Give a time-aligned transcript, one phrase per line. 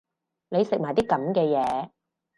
[0.49, 1.91] 你食埋啲噉嘅嘢